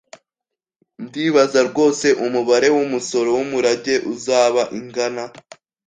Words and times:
Ndibaza 1.05 1.59
rwose 1.69 2.07
umubare 2.25 2.67
wumusoro 2.75 3.29
wumurage 3.37 3.95
uzaba 4.13 4.61
ingana. 4.79 5.23